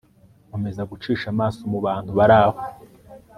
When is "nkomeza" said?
0.47-0.81